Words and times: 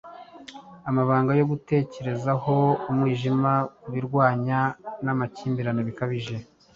Amabanga 0.89 1.31
yo 1.39 1.45
gutekerezaho 1.51 2.55
Umwijima 2.89 3.51
Kubirwanya 3.81 4.59
namakimbirane 5.03 5.81
bikabije, 5.89 6.35